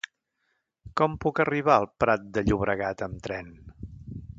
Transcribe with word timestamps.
Com 1.01 1.17
puc 1.25 1.41
arribar 1.45 1.75
al 1.75 1.87
Prat 2.05 2.27
de 2.39 2.45
Llobregat 2.49 3.05
amb 3.11 3.23
tren? 3.29 3.55